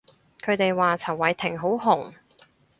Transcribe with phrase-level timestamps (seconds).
[0.43, 2.15] 佢哋話陳偉霆好紅